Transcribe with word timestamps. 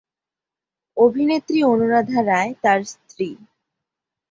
অভিনেত্রী 0.97 1.59
অনুরাধা 1.63 2.19
রায় 2.25 2.51
তার 2.63 2.79
স্ত্রী। 2.93 3.29